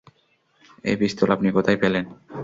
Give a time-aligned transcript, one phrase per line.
[0.85, 2.05] এই পিস্তল আপনি কোথায় পেলেন?